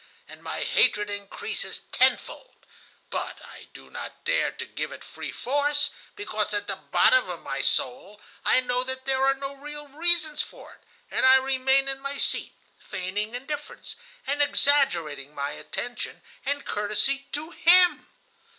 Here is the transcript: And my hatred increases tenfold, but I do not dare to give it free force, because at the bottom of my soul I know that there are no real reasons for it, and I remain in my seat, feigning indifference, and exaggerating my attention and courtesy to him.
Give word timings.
And 0.27 0.41
my 0.41 0.63
hatred 0.63 1.11
increases 1.11 1.81
tenfold, 1.91 2.65
but 3.11 3.37
I 3.45 3.67
do 3.71 3.91
not 3.91 4.25
dare 4.25 4.49
to 4.49 4.65
give 4.65 4.91
it 4.91 5.03
free 5.03 5.31
force, 5.31 5.91
because 6.15 6.55
at 6.55 6.65
the 6.65 6.75
bottom 6.77 7.29
of 7.29 7.43
my 7.43 7.61
soul 7.61 8.19
I 8.43 8.61
know 8.61 8.83
that 8.83 9.05
there 9.05 9.23
are 9.23 9.35
no 9.35 9.53
real 9.53 9.87
reasons 9.89 10.41
for 10.41 10.73
it, 10.73 10.81
and 11.11 11.23
I 11.23 11.35
remain 11.35 11.87
in 11.87 11.99
my 11.99 12.17
seat, 12.17 12.55
feigning 12.79 13.35
indifference, 13.35 13.95
and 14.25 14.41
exaggerating 14.41 15.35
my 15.35 15.51
attention 15.51 16.23
and 16.47 16.65
courtesy 16.65 17.27
to 17.33 17.51
him. 17.51 18.07